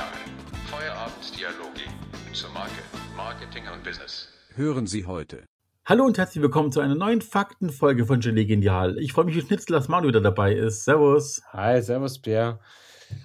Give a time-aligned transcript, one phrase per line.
[0.00, 0.12] Genial.
[0.70, 1.82] Feierabenddialoge
[2.32, 2.72] zur Marke,
[3.16, 4.28] Marketing und Business.
[4.54, 5.44] Hören Sie heute.
[5.84, 8.98] Hallo und herzlich willkommen zu einer neuen Faktenfolge von Gelee Genial.
[8.98, 10.84] Ich freue mich wie Schnitzel, dass Manu wieder dabei ist.
[10.84, 11.42] Servus.
[11.52, 12.60] Hi, servus Pierre.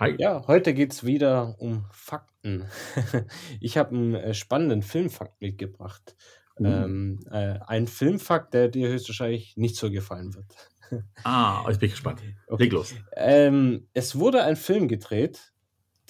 [0.00, 0.14] Hi.
[0.18, 2.64] Ja, heute geht es wieder um Fakten.
[3.60, 6.16] ich habe einen äh, spannenden Filmfakt mitgebracht.
[6.58, 6.64] Uh.
[6.64, 10.46] Ähm, äh, ein Filmfakt, der dir höchstwahrscheinlich nicht so gefallen wird.
[11.24, 12.20] Ah, ich bin gespannt.
[12.48, 12.64] Okay.
[12.64, 12.94] Leg los.
[13.16, 15.51] Ähm, es wurde ein Film gedreht,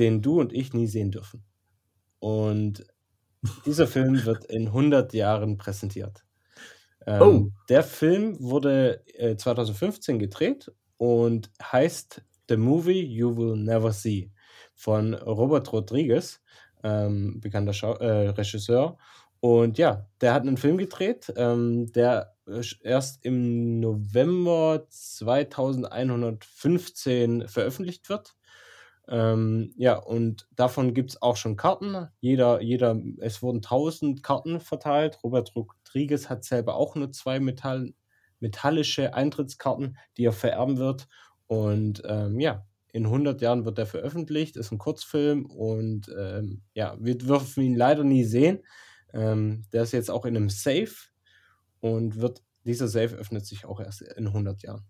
[0.00, 1.44] den du und ich nie sehen dürfen.
[2.18, 2.84] Und
[3.64, 6.24] dieser Film wird in 100 Jahren präsentiert.
[7.06, 7.48] Ähm, Oh.
[7.68, 14.32] Der Film wurde äh, 2015 gedreht und heißt The Movie You Will Never See
[14.74, 16.40] von Robert Rodriguez,
[16.82, 18.98] ähm, bekannter Schau äh, Regisseur.
[19.40, 28.10] Und ja, der hat einen Film gedreht, ähm, der äh, erst im November 2115 veröffentlicht
[28.10, 28.34] wird.
[29.10, 32.08] Ähm, ja, und davon gibt es auch schon Karten.
[32.20, 35.18] Jeder, jeder, es wurden 1000 Karten verteilt.
[35.24, 37.92] Robert Rodriguez hat selber auch nur zwei Metall,
[38.38, 41.08] metallische Eintrittskarten, die er vererben wird.
[41.48, 46.96] Und ähm, ja, in 100 Jahren wird der veröffentlicht, ist ein Kurzfilm und ähm, ja,
[47.00, 48.60] wir dürfen ihn leider nie sehen.
[49.12, 50.94] Ähm, der ist jetzt auch in einem Safe
[51.80, 54.84] und wird, dieser Safe öffnet sich auch erst in 100 Jahren.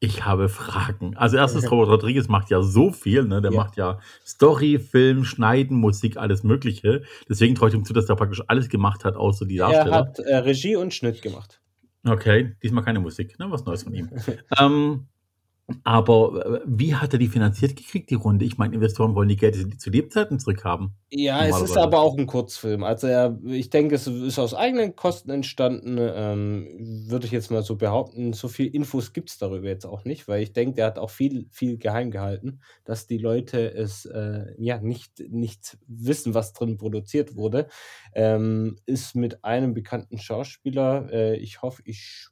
[0.00, 1.16] Ich habe Fragen.
[1.16, 3.42] Also erstens, Robert Rodriguez macht ja so viel, ne?
[3.42, 3.56] Der Ja.
[3.56, 7.02] macht ja Story, Film, Schneiden, Musik, alles Mögliche.
[7.28, 9.96] Deswegen traue ich ihm zu, dass er praktisch alles gemacht hat, außer die Er Darsteller.
[9.96, 11.60] hat äh, Regie und Schnitt gemacht.
[12.06, 13.50] Okay, diesmal keine Musik, ne?
[13.50, 14.08] Was Neues von ihm.
[14.60, 15.08] ähm,
[15.84, 18.44] aber äh, wie hat er die finanziert gekriegt, die Runde?
[18.44, 20.94] Ich meine, Investoren wollen die Geld zu Lebzeiten zurückhaben.
[21.10, 22.84] Ja, es ist aber auch ein Kurzfilm.
[22.84, 27.62] Also er, ich denke, es ist aus eigenen Kosten entstanden, ähm, würde ich jetzt mal
[27.62, 28.32] so behaupten.
[28.32, 31.10] So viel Infos gibt es darüber jetzt auch nicht, weil ich denke, der hat auch
[31.10, 36.78] viel, viel geheim gehalten, dass die Leute es äh, ja nicht, nicht wissen, was drin
[36.78, 37.68] produziert wurde.
[38.14, 42.28] Ähm, ist mit einem bekannten Schauspieler, äh, ich hoffe, ich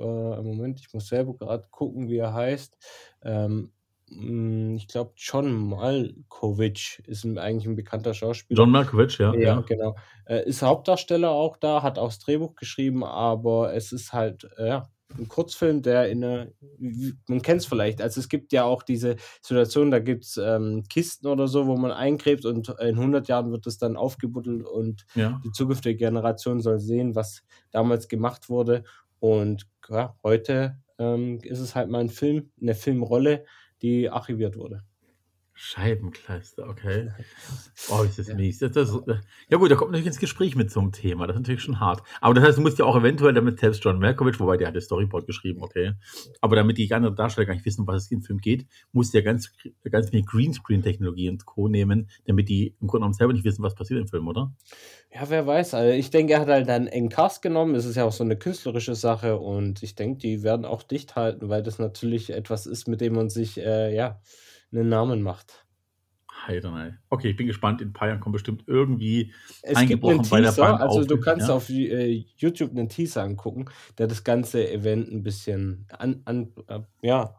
[0.00, 2.76] äh, Moment, ich muss selber gerade gucken, wie er heißt.
[3.22, 3.72] Ähm,
[4.08, 8.58] mh, ich glaube, John Malkovich ist ein, eigentlich ein bekannter Schauspieler.
[8.58, 9.34] John Malkovich, ja.
[9.34, 9.60] Ja, ja.
[9.60, 9.96] genau.
[10.26, 14.88] Äh, ist Hauptdarsteller auch da, hat auch das Drehbuch geschrieben, aber es ist halt, ja,
[15.18, 16.52] ein Kurzfilm, der in eine,
[17.26, 20.84] man kennt es vielleicht, also es gibt ja auch diese Situation, da gibt es ähm,
[20.88, 25.06] Kisten oder so, wo man eingräbt und in 100 Jahren wird es dann aufgebuddelt und
[25.14, 25.40] ja.
[25.44, 28.84] die zukünftige Generation soll sehen, was damals gemacht wurde.
[29.20, 33.44] Und ja, heute ähm, ist es halt mal ein Film, eine Filmrolle,
[33.82, 34.82] die archiviert wurde.
[35.58, 37.10] Scheibenkleister, okay.
[37.90, 38.34] Oh, ist das Ja.
[38.34, 38.58] mies.
[38.58, 38.90] Das, das,
[39.48, 41.26] ja gut, da kommt natürlich ins Gespräch mit so einem Thema.
[41.26, 42.02] Das ist natürlich schon hart.
[42.20, 44.76] Aber das heißt, du musst ja auch eventuell damit selbst John Malkovich, wobei der hat
[44.76, 45.94] das Storyboard geschrieben, okay.
[46.42, 49.14] Aber damit die anderen Darsteller gar nicht wissen, um was es im Film geht, musst
[49.14, 49.50] du ja ganz,
[49.90, 51.68] ganz viel Greenscreen-Technologie und Co.
[51.68, 54.52] nehmen, damit die im Grunde genommen selber nicht wissen, was passiert im Film, oder?
[55.14, 55.72] Ja, wer weiß.
[55.72, 57.74] Also ich denke, er hat halt einen engen Cast genommen.
[57.74, 61.16] Es ist ja auch so eine künstlerische Sache und ich denke, die werden auch dicht
[61.16, 64.20] halten, weil das natürlich etwas ist, mit dem man sich äh, ja
[64.72, 65.66] einen Namen macht.
[66.46, 66.98] Heidernei.
[67.08, 67.80] Okay, ich bin gespannt.
[67.80, 69.32] In ein paar Jahren kommt bestimmt irgendwie
[69.62, 71.06] Es gibt einen eingebrochen bei der Teaser, Bank also auf.
[71.06, 71.54] du kannst ja?
[71.54, 73.66] auf äh, YouTube einen Teaser angucken,
[73.98, 77.36] der das ganze Event ein bisschen an, an äh, ja,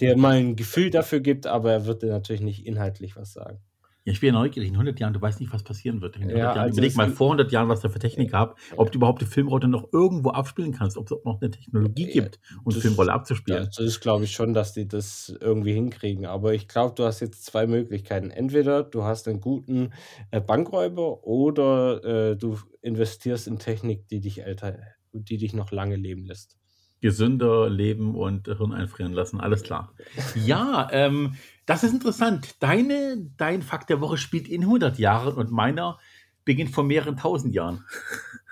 [0.00, 3.60] der mal ein Gefühl dafür gibt, aber er wird dir natürlich nicht inhaltlich was sagen.
[4.04, 4.68] Ja, ich bin ja neugierig.
[4.68, 6.16] In 100 Jahren, du weißt nicht, was passieren wird.
[6.16, 6.58] In 100 Ja, Jahren.
[6.58, 9.26] also Überleg mal vor 100 Jahren, was da für Technik gab, ob du überhaupt die
[9.26, 13.12] Filmrolle noch irgendwo abspielen kannst, ob es noch eine Technologie Ja, gibt, um das- Filmrolle
[13.12, 13.64] abzuspielen.
[13.64, 16.26] das ist, glaube ich, schon, dass die das irgendwie hinkriegen.
[16.26, 18.30] Aber ich glaube, du hast jetzt zwei Möglichkeiten.
[18.30, 19.92] Entweder du hast einen guten
[20.32, 24.78] äh, Bankräuber oder äh, du investierst in Technik, die dich älter,
[25.12, 26.56] die dich noch lange leben lässt.
[27.02, 29.92] Gesünder leben und Hirn einfrieren lassen, alles klar.
[30.34, 31.34] Ja, ähm,
[31.66, 32.56] das ist interessant.
[32.60, 35.98] Deine, dein Fakt der Woche spielt in 100 Jahren und meiner
[36.44, 37.84] beginnt vor mehreren tausend Jahren.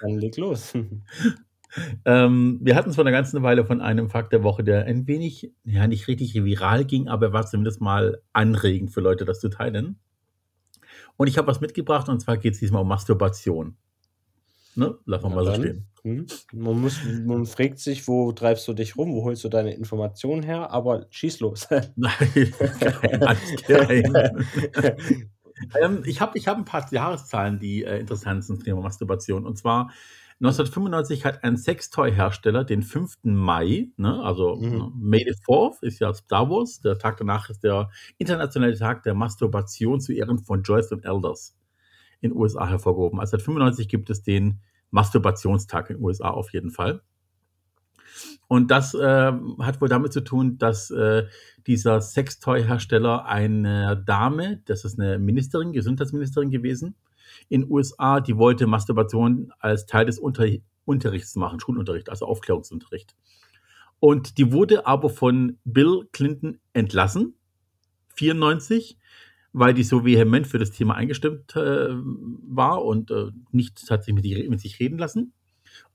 [0.00, 0.74] Dann leg los.
[2.04, 5.06] Ähm, wir hatten es vor einer ganzen Weile von einem Fakt der Woche, der ein
[5.06, 9.38] wenig, ja, nicht richtig viral ging, aber er war zumindest mal anregend für Leute, das
[9.38, 9.96] zu teilen.
[11.16, 13.76] Und ich habe was mitgebracht und zwar geht es diesmal um Masturbation.
[14.74, 14.98] Ne?
[15.04, 15.86] Lassen wir mal so stehen.
[16.02, 16.26] Hm?
[16.52, 20.42] Man, muss, man fragt sich, wo treibst du dich rum, wo holst du deine Informationen
[20.42, 21.68] her, aber schieß los.
[21.96, 22.12] Nein,
[22.80, 24.16] kein, geheim.
[25.82, 29.46] ähm, ich habe ich hab ein paar Jahreszahlen, die äh, interessant sind zum Thema Masturbation.
[29.46, 29.90] Und zwar
[30.40, 33.16] 1995 hat ein Sextoy-Hersteller den 5.
[33.24, 34.70] Mai, ne, also Mhm.
[34.70, 39.02] ne, May the 4th ist ja Star Wars, der Tag danach ist der internationale Tag
[39.02, 41.56] der Masturbation zu Ehren von Joyce und Elders
[42.22, 43.20] in den USA hervorgehoben.
[43.20, 44.60] Also seit 95 gibt es den
[44.90, 47.02] Masturbationstag in den USA auf jeden Fall.
[48.48, 51.26] Und das äh, hat wohl damit zu tun, dass äh,
[51.66, 56.96] dieser Sextoy-Hersteller eine Dame, das ist eine Ministerin, Gesundheitsministerin gewesen,
[57.48, 60.46] in USA, die wollte Masturbation als Teil des Unter
[60.84, 63.14] Unterrichts machen, Schulunterricht, also Aufklärungsunterricht.
[64.00, 67.34] Und die wurde aber von Bill Clinton entlassen,
[68.16, 68.98] 94,
[69.52, 74.14] weil die so vehement für das Thema eingestimmt äh, war und äh, nicht hat sich
[74.14, 75.32] mit, mit sich reden lassen.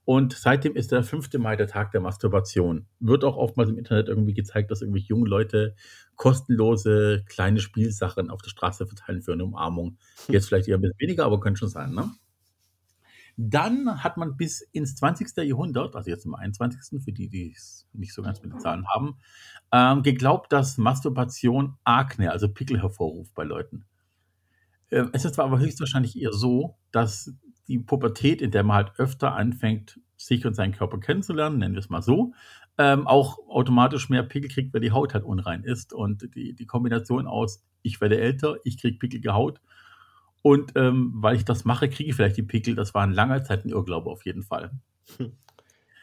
[0.04, 1.32] Und seitdem ist der 5.
[1.38, 2.86] Mai der Tag der Masturbation.
[3.00, 5.74] Wird auch oftmals im Internet irgendwie gezeigt, dass irgendwelche jungen Leute
[6.14, 9.98] kostenlose kleine Spielsachen auf der Straße verteilen für eine Umarmung.
[10.28, 12.10] Jetzt vielleicht eher ein bisschen weniger, aber könnte schon sein, ne?
[13.36, 15.36] Dann hat man bis ins 20.
[15.44, 17.02] Jahrhundert, also jetzt im 21.
[17.02, 19.18] für die, die es nicht so ganz mit den Zahlen haben,
[19.72, 23.84] ähm, geglaubt, dass Masturbation Akne, also Pickel hervorruft bei Leuten.
[24.90, 27.34] Ähm, es ist zwar aber höchstwahrscheinlich eher so, dass
[27.68, 31.80] die Pubertät, in der man halt öfter anfängt, sich und seinen Körper kennenzulernen, nennen wir
[31.80, 32.32] es mal so,
[32.78, 35.92] ähm, auch automatisch mehr Pickel kriegt, weil die Haut halt unrein ist.
[35.92, 39.60] Und die, die Kombination aus, ich werde älter, ich kriege pickelige Haut
[40.46, 42.76] und ähm, weil ich das mache, kriege ich vielleicht die Pickel.
[42.76, 44.70] Das war ein langer Zeit ein Irrglaube auf jeden Fall.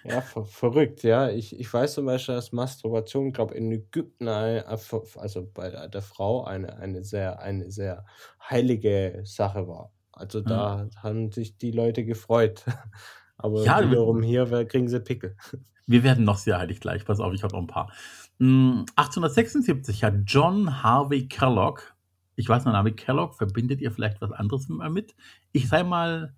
[0.04, 1.30] Ja, ver verrückt, ja.
[1.30, 6.44] Ich, ich weiß zum Beispiel, dass Masturbation, glaube in Ägypten, eine, also bei der, Frau,
[6.44, 8.04] eine, eine, sehr, eine sehr
[8.50, 9.94] heilige Sache war.
[10.12, 12.66] Also da haben sich die Leute gefreut.
[13.38, 15.38] Aber Ja, wiederum hier kriegen sie Pickel.
[15.88, 17.06] wir werden noch sehr heilig gleich.
[17.06, 17.94] Pass auf, ich habe noch ein paar.
[18.40, 21.93] Mm, 1876 hat John Harvey Kellogg,
[22.35, 25.15] ich weiß, der Name Kellogg, verbindet ihr vielleicht was anderes mit?
[25.51, 26.35] Ich sei mal,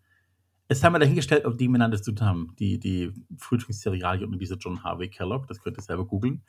[0.68, 2.56] es sei mal dahingestellt, ob die miteinander zu tun haben.
[2.59, 6.44] Die, die Frühstückscerealien und dieser John Harvey Kellogg, das könnt ihr selber googeln.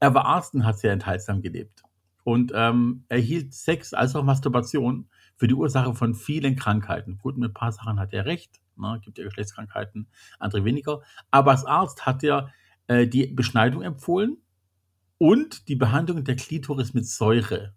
[0.00, 1.82] Er war Arzt und hat sehr enthaltsam gelebt.
[2.24, 7.18] Und ähm, er hielt Sex als auch Masturbation für die Ursache von vielen Krankheiten.
[7.18, 8.60] Gut, mit ein paar Sachen hat er recht.
[8.76, 9.00] Ne?
[9.02, 10.08] Gibt ja Geschlechtskrankheiten,
[10.38, 11.00] andere weniger.
[11.30, 12.52] Aber als Arzt hat er
[12.86, 14.38] äh, die Beschneidung empfohlen
[15.18, 17.74] und die Behandlung der Klitoris mit Säure,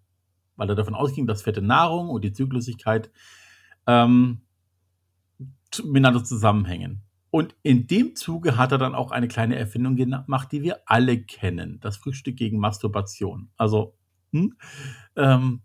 [0.61, 3.09] weil er davon ausging, dass fette Nahrung und die Zyklussigkeit
[3.87, 4.41] ähm,
[5.83, 7.01] miteinander zusammenhängen.
[7.31, 11.19] Und in dem Zuge hat er dann auch eine kleine Erfindung gemacht, die wir alle
[11.19, 11.79] kennen.
[11.79, 13.49] Das Frühstück gegen Masturbation.
[13.57, 13.95] Also,
[14.33, 14.53] hm,
[15.15, 15.61] ähm,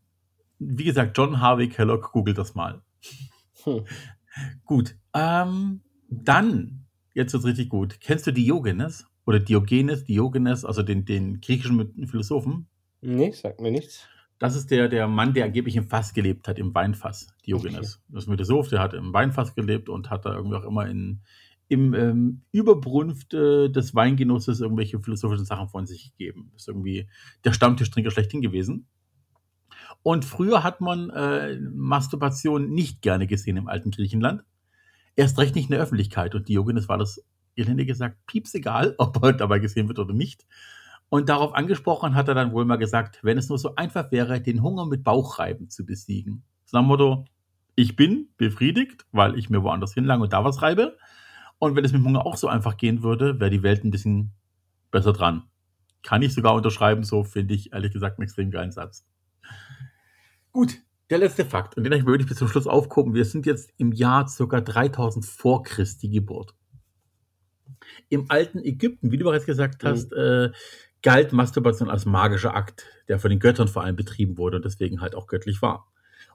[0.58, 2.80] wie gesagt, John Harvey Kellogg, googelt das mal.
[3.64, 3.84] Hm.
[4.64, 8.00] Gut, ähm, dann, jetzt wird's richtig gut.
[8.00, 12.68] Kennst du Diogenes oder Diogenes, Diogenes, also den, den griechischen Philosophen?
[13.02, 14.08] Nee, sagt mir nichts.
[14.38, 18.02] Das ist der, der Mann, der angeblich im Fass gelebt hat, im Weinfass, Diogenes.
[18.08, 20.86] Das ist ein Philosoph, der hat im Weinfass gelebt und hat da irgendwie auch immer
[20.86, 21.22] in,
[21.68, 26.52] im ähm, Überbrunft äh, des Weingenusses irgendwelche philosophischen Sachen von sich gegeben.
[26.54, 27.08] Ist irgendwie
[27.44, 28.86] der Stammtischtrinker schlechthin gewesen.
[30.02, 34.44] Und früher hat man äh, Masturbation nicht gerne gesehen im alten Griechenland.
[35.16, 36.34] Erst recht nicht in der Öffentlichkeit.
[36.34, 37.24] Und Diogenes war das,
[37.56, 40.46] gelinde gesagt, pieps egal, ob er dabei gesehen wird oder nicht.
[41.08, 44.40] Und darauf angesprochen hat er dann wohl mal gesagt, wenn es nur so einfach wäre,
[44.40, 46.42] den Hunger mit Bauchreiben zu besiegen.
[46.64, 47.24] So nach Motto,
[47.76, 50.96] ich bin befriedigt, weil ich mir woanders hinlange und da was reibe.
[51.58, 54.32] Und wenn es mit Hunger auch so einfach gehen würde, wäre die Welt ein bisschen
[54.90, 55.44] besser dran.
[56.02, 59.06] Kann ich sogar unterschreiben, so finde ich ehrlich gesagt einen extrem geilen Satz.
[60.52, 60.78] Gut,
[61.10, 63.14] der letzte Fakt, und den würde ich bis zum Schluss aufgucken.
[63.14, 64.60] Wir sind jetzt im Jahr ca.
[64.60, 66.54] 3000 vor Christi Geburt.
[68.08, 69.88] Im alten Ägypten, wie du bereits gesagt Mhm.
[69.88, 70.50] hast, äh,
[71.02, 75.00] galt Masturbation als magischer Akt, der von den Göttern vor allem betrieben wurde und deswegen
[75.00, 75.90] halt auch göttlich war.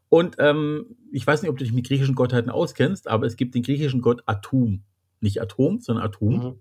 [0.10, 3.56] Und ähm, ich weiß nicht, ob du dich mit griechischen Gottheiten auskennst, aber es gibt
[3.56, 4.84] den griechischen Gott Atum.
[5.22, 6.36] Nicht Atom, sondern Atum.
[6.36, 6.60] Mhm.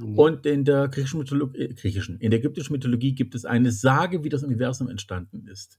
[0.00, 0.14] Nee.
[0.16, 4.24] Und in der griechischen Mythologie, äh, griechischen, in der ägyptischen Mythologie gibt es eine Sage,
[4.24, 5.78] wie das Universum entstanden ist.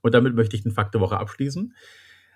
[0.00, 1.74] Und damit möchte ich den Fakt der Woche abschließen.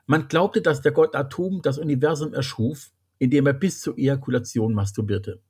[0.06, 5.40] Man glaubte, dass der Gott Atum das Universum erschuf, indem er bis zur Ejakulation masturbierte.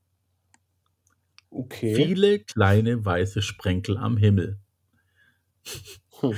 [1.50, 1.94] Okay.
[1.94, 4.58] Viele kleine weiße Sprenkel am Himmel.
[6.20, 6.34] Hm.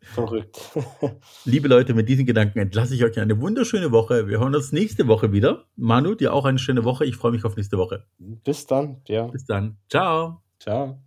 [0.00, 0.60] Verrückt.
[1.44, 4.28] Liebe Leute, mit diesen Gedanken entlasse ich euch in eine wunderschöne Woche.
[4.28, 5.66] Wir hören uns nächste Woche wieder.
[5.76, 7.04] Manu, dir auch eine schöne Woche.
[7.04, 8.06] Ich freue mich auf nächste Woche.
[8.18, 9.02] Bis dann.
[9.08, 9.26] Ja.
[9.26, 9.78] Bis dann.
[9.88, 10.42] Ciao.
[10.60, 11.05] Ciao.